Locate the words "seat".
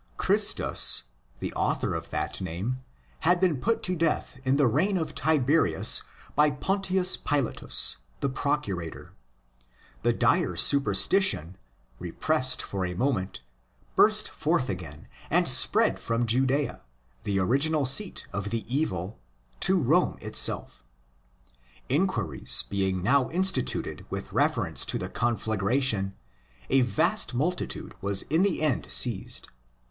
17.85-18.25